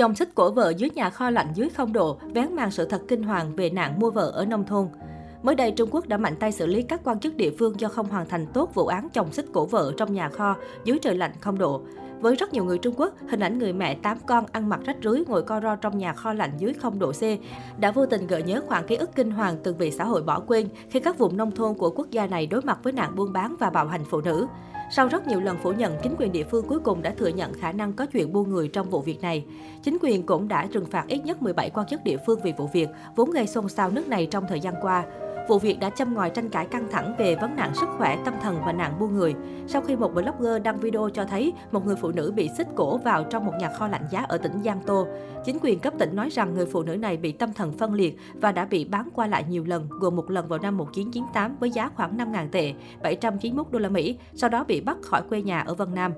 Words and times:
Chồng 0.00 0.14
xích 0.14 0.34
cổ 0.34 0.50
vợ 0.50 0.72
dưới 0.76 0.90
nhà 0.94 1.10
kho 1.10 1.30
lạnh 1.30 1.46
dưới 1.54 1.68
không 1.68 1.92
độ, 1.92 2.18
vén 2.34 2.56
màn 2.56 2.70
sự 2.70 2.84
thật 2.84 3.02
kinh 3.08 3.22
hoàng 3.22 3.56
về 3.56 3.70
nạn 3.70 4.00
mua 4.00 4.10
vợ 4.10 4.30
ở 4.34 4.44
nông 4.44 4.64
thôn. 4.64 4.88
Mới 5.42 5.54
đây, 5.54 5.70
Trung 5.70 5.88
Quốc 5.92 6.08
đã 6.08 6.16
mạnh 6.16 6.36
tay 6.36 6.52
xử 6.52 6.66
lý 6.66 6.82
các 6.82 7.00
quan 7.04 7.20
chức 7.20 7.36
địa 7.36 7.50
phương 7.58 7.80
do 7.80 7.88
không 7.88 8.08
hoàn 8.08 8.28
thành 8.28 8.46
tốt 8.46 8.74
vụ 8.74 8.86
án 8.86 9.08
chồng 9.12 9.32
xích 9.32 9.46
cổ 9.52 9.66
vợ 9.66 9.92
trong 9.96 10.14
nhà 10.14 10.28
kho 10.28 10.56
dưới 10.84 10.98
trời 11.02 11.14
lạnh 11.14 11.32
không 11.40 11.58
độ. 11.58 11.80
Với 12.20 12.36
rất 12.36 12.52
nhiều 12.52 12.64
người 12.64 12.78
Trung 12.78 12.94
Quốc, 12.96 13.14
hình 13.28 13.40
ảnh 13.40 13.58
người 13.58 13.72
mẹ 13.72 13.94
tám 13.94 14.18
con 14.26 14.44
ăn 14.52 14.68
mặc 14.68 14.80
rách 14.84 14.96
rưới 15.02 15.22
ngồi 15.26 15.42
co 15.42 15.60
ro 15.60 15.76
trong 15.76 15.98
nhà 15.98 16.12
kho 16.12 16.32
lạnh 16.32 16.52
dưới 16.58 16.72
không 16.72 16.98
độ 16.98 17.12
C 17.12 17.22
đã 17.78 17.90
vô 17.90 18.06
tình 18.06 18.26
gợi 18.26 18.42
nhớ 18.42 18.60
khoảng 18.66 18.86
ký 18.86 18.96
ức 18.96 19.10
kinh 19.14 19.30
hoàng 19.30 19.56
từng 19.62 19.78
bị 19.78 19.90
xã 19.90 20.04
hội 20.04 20.22
bỏ 20.22 20.40
quên 20.40 20.68
khi 20.90 21.00
các 21.00 21.18
vùng 21.18 21.36
nông 21.36 21.50
thôn 21.50 21.74
của 21.74 21.90
quốc 21.90 22.10
gia 22.10 22.26
này 22.26 22.46
đối 22.46 22.62
mặt 22.62 22.78
với 22.82 22.92
nạn 22.92 23.16
buôn 23.16 23.32
bán 23.32 23.56
và 23.58 23.70
bạo 23.70 23.86
hành 23.86 24.04
phụ 24.10 24.20
nữ. 24.20 24.46
Sau 24.92 25.08
rất 25.08 25.26
nhiều 25.26 25.40
lần 25.40 25.58
phủ 25.62 25.72
nhận, 25.72 25.96
chính 26.02 26.14
quyền 26.18 26.32
địa 26.32 26.44
phương 26.44 26.66
cuối 26.68 26.80
cùng 26.80 27.02
đã 27.02 27.14
thừa 27.18 27.28
nhận 27.28 27.52
khả 27.52 27.72
năng 27.72 27.92
có 27.92 28.06
chuyện 28.06 28.32
buôn 28.32 28.50
người 28.50 28.68
trong 28.68 28.90
vụ 28.90 29.00
việc 29.00 29.20
này. 29.20 29.44
Chính 29.82 29.98
quyền 30.02 30.26
cũng 30.26 30.48
đã 30.48 30.66
trừng 30.72 30.86
phạt 30.86 31.04
ít 31.08 31.24
nhất 31.24 31.42
17 31.42 31.70
quan 31.70 31.86
chức 31.86 32.04
địa 32.04 32.16
phương 32.26 32.40
vì 32.44 32.52
vụ 32.58 32.68
việc, 32.72 32.88
vốn 33.16 33.30
gây 33.30 33.46
xôn 33.46 33.68
xao 33.68 33.90
nước 33.90 34.08
này 34.08 34.28
trong 34.30 34.44
thời 34.48 34.60
gian 34.60 34.74
qua. 34.82 35.04
Vụ 35.48 35.58
việc 35.58 35.78
đã 35.80 35.90
châm 35.90 36.14
ngòi 36.14 36.30
tranh 36.30 36.48
cãi 36.48 36.66
căng 36.66 36.90
thẳng 36.90 37.14
về 37.18 37.36
vấn 37.36 37.56
nạn 37.56 37.74
sức 37.74 37.88
khỏe, 37.98 38.18
tâm 38.24 38.34
thần 38.42 38.56
và 38.66 38.72
nạn 38.72 38.98
buôn 39.00 39.14
người. 39.14 39.34
Sau 39.66 39.82
khi 39.82 39.96
một 39.96 40.14
blogger 40.14 40.62
đăng 40.62 40.80
video 40.80 41.08
cho 41.14 41.24
thấy 41.24 41.52
một 41.72 41.86
người 41.86 41.96
phụ 41.96 42.10
nữ 42.10 42.32
bị 42.36 42.48
xích 42.58 42.66
cổ 42.76 42.98
vào 42.98 43.24
trong 43.24 43.46
một 43.46 43.52
nhà 43.60 43.70
kho 43.72 43.88
lạnh 43.88 44.04
giá 44.10 44.24
ở 44.28 44.38
tỉnh 44.38 44.62
Giang 44.64 44.80
Tô. 44.86 45.06
Chính 45.44 45.58
quyền 45.62 45.78
cấp 45.78 45.94
tỉnh 45.98 46.16
nói 46.16 46.28
rằng 46.30 46.54
người 46.54 46.66
phụ 46.66 46.82
nữ 46.82 46.96
này 46.96 47.16
bị 47.16 47.32
tâm 47.32 47.52
thần 47.52 47.72
phân 47.72 47.94
liệt 47.94 48.18
và 48.34 48.52
đã 48.52 48.64
bị 48.64 48.84
bán 48.84 49.08
qua 49.14 49.26
lại 49.26 49.44
nhiều 49.48 49.64
lần, 49.64 49.86
gồm 49.90 50.16
một 50.16 50.30
lần 50.30 50.48
vào 50.48 50.58
năm 50.58 50.76
1998 50.76 51.56
với 51.60 51.70
giá 51.70 51.90
khoảng 51.94 52.16
5.000 52.16 52.48
tệ, 52.52 52.74
791 53.02 53.66
đô 53.70 53.78
la 53.78 53.88
Mỹ, 53.88 54.18
sau 54.34 54.50
đó 54.50 54.64
bị 54.64 54.80
bắt 54.80 54.96
khỏi 55.02 55.22
quê 55.28 55.42
nhà 55.42 55.60
ở 55.60 55.74
Vân 55.74 55.94
Nam. 55.94 56.12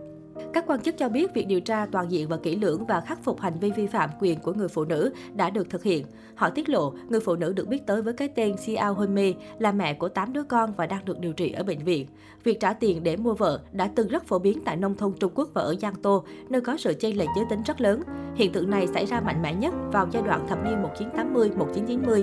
Các 0.52 0.64
quan 0.66 0.80
chức 0.80 0.98
cho 0.98 1.08
biết 1.08 1.34
việc 1.34 1.46
điều 1.46 1.60
tra 1.60 1.86
toàn 1.92 2.10
diện 2.10 2.28
và 2.28 2.36
kỹ 2.36 2.56
lưỡng 2.56 2.86
và 2.86 3.00
khắc 3.00 3.24
phục 3.24 3.40
hành 3.40 3.58
vi 3.60 3.70
vi 3.70 3.86
phạm 3.86 4.10
quyền 4.20 4.40
của 4.40 4.52
người 4.52 4.68
phụ 4.68 4.84
nữ 4.84 5.12
đã 5.34 5.50
được 5.50 5.70
thực 5.70 5.82
hiện. 5.82 6.06
Họ 6.34 6.50
tiết 6.50 6.68
lộ, 6.68 6.92
người 7.08 7.20
phụ 7.20 7.36
nữ 7.36 7.52
được 7.52 7.68
biết 7.68 7.86
tới 7.86 8.02
với 8.02 8.14
cái 8.14 8.28
tên 8.28 8.56
Xiao 8.56 8.94
Hunmi 8.94 9.34
là 9.58 9.72
mẹ 9.72 9.94
của 9.94 10.08
8 10.08 10.32
đứa 10.32 10.42
con 10.42 10.72
và 10.76 10.86
đang 10.86 11.04
được 11.04 11.18
điều 11.18 11.32
trị 11.32 11.52
ở 11.52 11.62
bệnh 11.62 11.84
viện. 11.84 12.06
Việc 12.44 12.60
trả 12.60 12.72
tiền 12.72 13.02
để 13.02 13.16
mua 13.16 13.34
vợ 13.34 13.60
đã 13.72 13.90
từng 13.94 14.08
rất 14.08 14.26
phổ 14.26 14.38
biến 14.38 14.58
tại 14.64 14.76
nông 14.76 14.94
thôn 14.94 15.12
Trung 15.20 15.32
Quốc 15.34 15.48
và 15.54 15.62
ở 15.62 15.74
Giang 15.74 15.94
Tô, 16.02 16.24
nơi 16.48 16.60
có 16.60 16.76
sự 16.76 16.94
chênh 17.00 17.18
lệch 17.18 17.28
giới 17.36 17.44
tính 17.50 17.62
rất 17.66 17.80
lớn. 17.80 18.02
Hiện 18.34 18.52
tượng 18.52 18.70
này 18.70 18.86
xảy 18.86 19.06
ra 19.06 19.20
mạnh 19.20 19.42
mẽ 19.42 19.54
nhất 19.54 19.74
vào 19.92 20.08
giai 20.10 20.22
đoạn 20.22 20.46
thập 20.48 20.58
niên 20.64 20.82
1980-1990. 21.34 22.22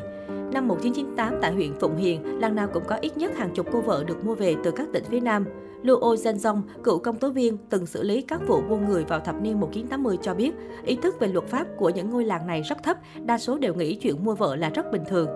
Năm 0.53 0.67
1998 0.67 1.33
tại 1.41 1.51
huyện 1.51 1.73
Phụng 1.79 1.97
Hiền, 1.97 2.39
làng 2.39 2.55
nào 2.55 2.67
cũng 2.73 2.83
có 2.87 2.95
ít 2.95 3.17
nhất 3.17 3.37
hàng 3.37 3.49
chục 3.55 3.67
cô 3.71 3.81
vợ 3.81 4.03
được 4.07 4.25
mua 4.25 4.35
về 4.35 4.55
từ 4.63 4.71
các 4.71 4.87
tỉnh 4.93 5.03
phía 5.09 5.19
Nam. 5.19 5.45
Luo 5.83 6.15
Zhenzong, 6.15 6.61
cựu 6.83 6.99
công 6.99 7.15
tố 7.15 7.29
viên 7.29 7.57
từng 7.69 7.85
xử 7.85 8.03
lý 8.03 8.21
các 8.21 8.41
vụ 8.47 8.61
buôn 8.69 8.85
người 8.85 9.03
vào 9.03 9.19
thập 9.19 9.41
niên 9.41 9.59
1980 9.59 10.17
cho 10.21 10.33
biết, 10.33 10.51
ý 10.85 10.95
thức 10.95 11.15
về 11.19 11.27
luật 11.27 11.45
pháp 11.45 11.67
của 11.77 11.89
những 11.89 12.09
ngôi 12.09 12.25
làng 12.25 12.47
này 12.47 12.61
rất 12.61 12.83
thấp, 12.83 12.97
đa 13.25 13.37
số 13.37 13.57
đều 13.57 13.73
nghĩ 13.73 13.95
chuyện 13.95 14.25
mua 14.25 14.35
vợ 14.35 14.55
là 14.55 14.69
rất 14.69 14.91
bình 14.91 15.03
thường. 15.07 15.27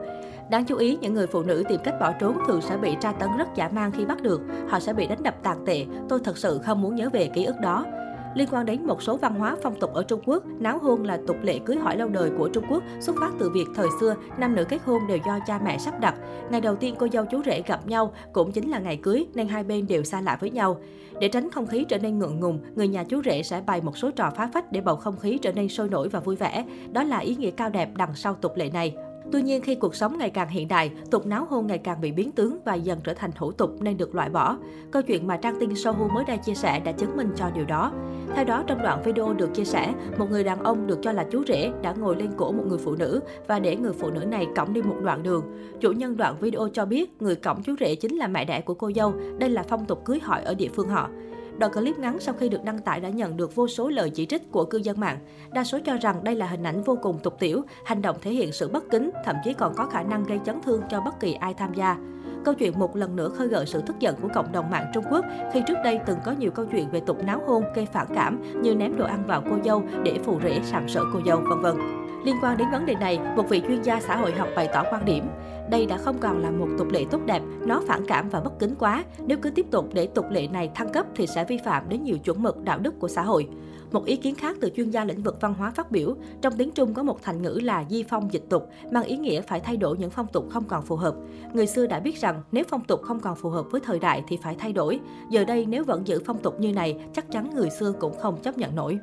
Đáng 0.49 0.65
chú 0.65 0.75
ý, 0.75 0.97
những 1.01 1.13
người 1.13 1.27
phụ 1.27 1.43
nữ 1.43 1.63
tìm 1.69 1.79
cách 1.83 1.95
bỏ 1.99 2.11
trốn 2.19 2.37
thường 2.47 2.61
sẽ 2.61 2.77
bị 2.77 2.95
tra 3.01 3.11
tấn 3.11 3.29
rất 3.37 3.47
giả 3.55 3.69
man 3.69 3.91
khi 3.91 4.05
bắt 4.05 4.21
được. 4.21 4.41
Họ 4.69 4.79
sẽ 4.79 4.93
bị 4.93 5.07
đánh 5.07 5.23
đập 5.23 5.35
tàn 5.43 5.65
tệ. 5.65 5.85
Tôi 6.09 6.19
thật 6.23 6.37
sự 6.37 6.59
không 6.65 6.81
muốn 6.81 6.95
nhớ 6.95 7.09
về 7.13 7.29
ký 7.33 7.45
ức 7.45 7.55
đó. 7.61 7.85
Liên 8.35 8.47
quan 8.51 8.65
đến 8.65 8.87
một 8.87 9.03
số 9.03 9.17
văn 9.17 9.35
hóa 9.35 9.55
phong 9.63 9.79
tục 9.79 9.93
ở 9.93 10.03
Trung 10.03 10.21
Quốc, 10.25 10.43
náo 10.59 10.77
hôn 10.77 11.03
là 11.03 11.19
tục 11.27 11.37
lệ 11.43 11.59
cưới 11.65 11.77
hỏi 11.77 11.97
lâu 11.97 12.09
đời 12.09 12.31
của 12.37 12.49
Trung 12.49 12.63
Quốc, 12.69 12.83
xuất 12.99 13.15
phát 13.19 13.31
từ 13.39 13.49
việc 13.49 13.65
thời 13.75 13.87
xưa, 13.99 14.15
nam 14.37 14.55
nữ 14.55 14.65
kết 14.69 14.81
hôn 14.85 15.07
đều 15.07 15.17
do 15.25 15.39
cha 15.47 15.59
mẹ 15.65 15.77
sắp 15.77 15.99
đặt. 15.99 16.15
Ngày 16.51 16.61
đầu 16.61 16.75
tiên 16.75 16.95
cô 16.99 17.07
dâu 17.13 17.25
chú 17.25 17.41
rể 17.45 17.61
gặp 17.67 17.87
nhau 17.87 18.13
cũng 18.33 18.51
chính 18.51 18.69
là 18.69 18.79
ngày 18.79 18.97
cưới, 18.97 19.25
nên 19.33 19.47
hai 19.47 19.63
bên 19.63 19.87
đều 19.87 20.03
xa 20.03 20.21
lạ 20.21 20.37
với 20.41 20.49
nhau. 20.49 20.77
Để 21.19 21.27
tránh 21.27 21.51
không 21.51 21.67
khí 21.67 21.85
trở 21.89 21.97
nên 21.97 22.19
ngượng 22.19 22.39
ngùng, 22.39 22.59
người 22.75 22.87
nhà 22.87 23.03
chú 23.03 23.21
rể 23.25 23.43
sẽ 23.43 23.61
bày 23.65 23.81
một 23.81 23.97
số 23.97 24.11
trò 24.11 24.31
phá 24.35 24.49
phách 24.53 24.71
để 24.71 24.81
bầu 24.81 24.95
không 24.95 25.17
khí 25.17 25.37
trở 25.41 25.51
nên 25.51 25.69
sôi 25.69 25.89
nổi 25.89 26.09
và 26.09 26.19
vui 26.19 26.35
vẻ. 26.35 26.65
Đó 26.91 27.03
là 27.03 27.17
ý 27.17 27.35
nghĩa 27.35 27.51
cao 27.51 27.69
đẹp 27.69 27.89
đằng 27.97 28.15
sau 28.15 28.33
tục 28.33 28.51
lệ 28.55 28.69
này. 28.69 28.95
Tuy 29.31 29.41
nhiên, 29.41 29.61
khi 29.61 29.75
cuộc 29.75 29.95
sống 29.95 30.17
ngày 30.17 30.29
càng 30.29 30.49
hiện 30.49 30.67
đại, 30.67 30.91
tục 31.11 31.25
náo 31.25 31.45
hôn 31.49 31.67
ngày 31.67 31.77
càng 31.77 32.01
bị 32.01 32.11
biến 32.11 32.31
tướng 32.31 32.57
và 32.65 32.73
dần 32.73 32.99
trở 33.03 33.13
thành 33.13 33.31
thủ 33.31 33.51
tục 33.51 33.81
nên 33.81 33.97
được 33.97 34.15
loại 34.15 34.29
bỏ. 34.29 34.57
Câu 34.91 35.01
chuyện 35.01 35.27
mà 35.27 35.37
trang 35.37 35.55
tin 35.59 35.75
Sohu 35.75 36.07
mới 36.07 36.23
đây 36.25 36.37
chia 36.37 36.53
sẻ 36.53 36.79
đã 36.79 36.91
chứng 36.91 37.17
minh 37.17 37.29
cho 37.35 37.49
điều 37.55 37.65
đó. 37.65 37.91
Theo 38.35 38.45
đó, 38.45 38.63
trong 38.67 38.81
đoạn 38.81 39.01
video 39.05 39.33
được 39.33 39.53
chia 39.53 39.63
sẻ, 39.63 39.93
một 40.17 40.31
người 40.31 40.43
đàn 40.43 40.63
ông 40.63 40.87
được 40.87 40.99
cho 41.01 41.11
là 41.11 41.25
chú 41.31 41.43
rể 41.47 41.71
đã 41.81 41.93
ngồi 41.93 42.15
lên 42.15 42.31
cổ 42.37 42.51
một 42.51 42.63
người 42.67 42.77
phụ 42.77 42.95
nữ 42.95 43.19
và 43.47 43.59
để 43.59 43.75
người 43.75 43.93
phụ 43.93 44.09
nữ 44.09 44.19
này 44.25 44.47
cõng 44.55 44.73
đi 44.73 44.81
một 44.81 44.95
đoạn 45.03 45.23
đường. 45.23 45.43
Chủ 45.79 45.91
nhân 45.91 46.17
đoạn 46.17 46.35
video 46.39 46.69
cho 46.73 46.85
biết 46.85 47.21
người 47.21 47.35
cõng 47.35 47.63
chú 47.63 47.75
rể 47.79 47.95
chính 47.95 48.15
là 48.15 48.27
mẹ 48.27 48.45
đẻ 48.45 48.61
của 48.61 48.73
cô 48.73 48.91
dâu. 48.95 49.13
Đây 49.39 49.49
là 49.49 49.63
phong 49.69 49.85
tục 49.85 50.05
cưới 50.05 50.19
hỏi 50.19 50.43
ở 50.43 50.53
địa 50.53 50.69
phương 50.75 50.89
họ. 50.89 51.09
Đoạn 51.57 51.73
clip 51.73 51.99
ngắn 51.99 52.19
sau 52.19 52.35
khi 52.39 52.49
được 52.49 52.63
đăng 52.63 52.79
tải 52.79 52.99
đã 52.99 53.09
nhận 53.09 53.37
được 53.37 53.55
vô 53.55 53.67
số 53.67 53.89
lời 53.89 54.09
chỉ 54.09 54.25
trích 54.25 54.51
của 54.51 54.65
cư 54.65 54.77
dân 54.77 54.99
mạng. 54.99 55.17
Đa 55.51 55.63
số 55.63 55.79
cho 55.85 55.97
rằng 55.97 56.23
đây 56.23 56.35
là 56.35 56.47
hình 56.47 56.63
ảnh 56.63 56.83
vô 56.83 56.97
cùng 57.01 57.19
tục 57.19 57.35
tiểu, 57.39 57.61
hành 57.85 58.01
động 58.01 58.17
thể 58.21 58.31
hiện 58.31 58.51
sự 58.51 58.69
bất 58.69 58.83
kính, 58.89 59.11
thậm 59.25 59.35
chí 59.43 59.53
còn 59.53 59.73
có 59.75 59.85
khả 59.85 60.03
năng 60.03 60.23
gây 60.23 60.39
chấn 60.45 60.61
thương 60.61 60.81
cho 60.89 61.01
bất 61.01 61.19
kỳ 61.19 61.33
ai 61.33 61.53
tham 61.53 61.73
gia. 61.73 61.97
Câu 62.45 62.53
chuyện 62.53 62.79
một 62.79 62.95
lần 62.95 63.15
nữa 63.15 63.29
khơi 63.29 63.47
gợi 63.47 63.65
sự 63.65 63.81
tức 63.81 63.99
giận 63.99 64.15
của 64.21 64.27
cộng 64.33 64.51
đồng 64.51 64.69
mạng 64.69 64.91
Trung 64.93 65.03
Quốc 65.11 65.25
khi 65.53 65.61
trước 65.67 65.77
đây 65.83 65.99
từng 66.05 66.17
có 66.25 66.31
nhiều 66.31 66.51
câu 66.51 66.65
chuyện 66.65 66.89
về 66.89 66.99
tục 66.99 67.17
náo 67.23 67.41
hôn 67.47 67.63
gây 67.75 67.85
phản 67.85 68.07
cảm 68.15 68.61
như 68.61 68.75
ném 68.75 68.97
đồ 68.97 69.05
ăn 69.05 69.23
vào 69.27 69.43
cô 69.49 69.55
dâu 69.65 69.83
để 70.03 70.19
phù 70.23 70.39
rể 70.43 70.59
sàm 70.63 70.89
sỡ 70.89 71.01
cô 71.13 71.19
dâu, 71.25 71.41
vân 71.49 71.61
vân. 71.61 71.77
Liên 72.25 72.35
quan 72.41 72.57
đến 72.57 72.67
vấn 72.71 72.85
đề 72.85 72.95
này, 72.95 73.19
một 73.35 73.49
vị 73.49 73.61
chuyên 73.67 73.81
gia 73.81 73.99
xã 73.99 74.15
hội 74.15 74.31
học 74.31 74.47
bày 74.55 74.69
tỏ 74.73 74.83
quan 74.91 75.05
điểm, 75.05 75.27
đây 75.69 75.85
đã 75.85 75.97
không 75.97 76.17
còn 76.19 76.41
là 76.41 76.51
một 76.51 76.67
tục 76.77 76.87
lệ 76.91 77.05
tốt 77.11 77.21
đẹp, 77.25 77.41
nó 77.65 77.81
phản 77.87 78.05
cảm 78.07 78.29
và 78.29 78.39
bất 78.39 78.59
kính 78.59 78.75
quá. 78.79 79.03
Nếu 79.27 79.37
cứ 79.41 79.49
tiếp 79.49 79.65
tục 79.71 79.89
để 79.93 80.07
tục 80.07 80.25
lệ 80.29 80.47
này 80.47 80.71
thăng 80.75 80.91
cấp 80.91 81.05
thì 81.15 81.27
sẽ 81.27 81.45
vi 81.45 81.57
phạm 81.65 81.89
đến 81.89 82.03
nhiều 82.03 82.17
chuẩn 82.17 82.43
mực 82.43 82.63
đạo 82.63 82.79
đức 82.79 82.99
của 82.99 83.07
xã 83.07 83.21
hội. 83.21 83.47
Một 83.91 84.05
ý 84.05 84.15
kiến 84.15 84.35
khác 84.35 84.57
từ 84.61 84.69
chuyên 84.75 84.89
gia 84.89 85.05
lĩnh 85.05 85.23
vực 85.23 85.41
văn 85.41 85.53
hóa 85.53 85.71
phát 85.71 85.91
biểu, 85.91 86.15
trong 86.41 86.53
tiếng 86.57 86.71
Trung 86.71 86.93
có 86.93 87.03
một 87.03 87.21
thành 87.21 87.41
ngữ 87.41 87.59
là 87.63 87.85
di 87.89 88.03
phong 88.03 88.33
dịch 88.33 88.43
tục, 88.49 88.69
mang 88.91 89.03
ý 89.03 89.17
nghĩa 89.17 89.41
phải 89.41 89.59
thay 89.59 89.77
đổi 89.77 89.97
những 89.97 90.09
phong 90.09 90.27
tục 90.27 90.45
không 90.49 90.63
còn 90.63 90.85
phù 90.85 90.95
hợp. 90.95 91.15
Người 91.53 91.67
xưa 91.67 91.87
đã 91.87 91.99
biết 91.99 92.21
rằng 92.21 92.41
nếu 92.51 92.63
phong 92.69 92.83
tục 92.83 93.01
không 93.01 93.19
còn 93.19 93.35
phù 93.35 93.49
hợp 93.49 93.65
với 93.71 93.81
thời 93.81 93.99
đại 93.99 94.23
thì 94.27 94.37
phải 94.43 94.55
thay 94.59 94.73
đổi. 94.73 94.99
Giờ 95.29 95.45
đây 95.45 95.65
nếu 95.65 95.83
vẫn 95.83 96.07
giữ 96.07 96.19
phong 96.25 96.41
tục 96.41 96.59
như 96.59 96.73
này, 96.73 96.99
chắc 97.13 97.31
chắn 97.31 97.49
người 97.55 97.69
xưa 97.69 97.93
cũng 97.99 98.17
không 98.19 98.41
chấp 98.41 98.57
nhận 98.57 98.75
nổi. 98.75 98.99